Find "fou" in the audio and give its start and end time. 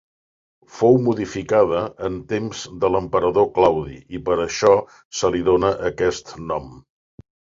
0.77-0.95